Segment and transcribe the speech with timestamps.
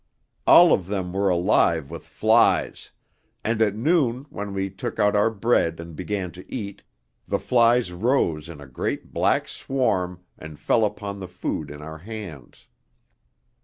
[0.47, 2.89] All of them were alive with flies,
[3.43, 6.81] and at noon when we took out our bread and began to eat,
[7.27, 11.99] the flies rose in a great black swarm and fell upon the food in our
[11.99, 12.65] hands.